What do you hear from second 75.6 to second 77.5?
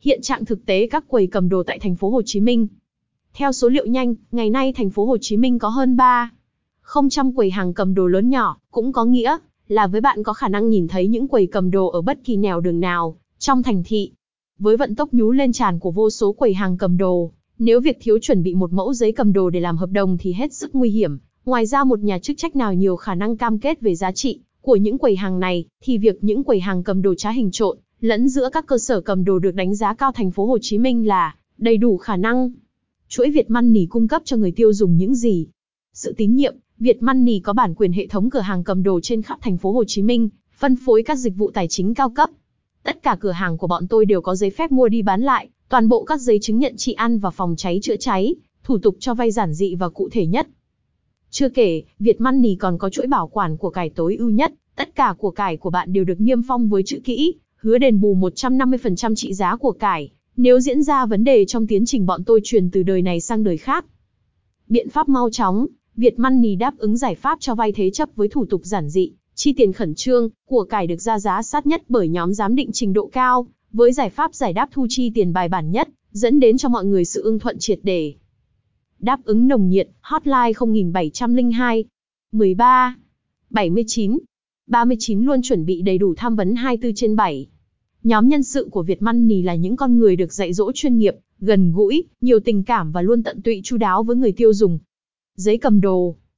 nhất, dẫn đến cho mọi người sự ưng